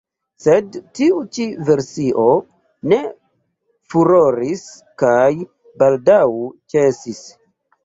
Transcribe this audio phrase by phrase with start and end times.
[0.43, 2.23] Sed tiu ĉi versio
[2.95, 2.99] ne
[3.93, 4.65] furoris
[5.05, 5.21] kaj
[5.85, 6.19] baldaŭ
[6.75, 7.25] ĉesis.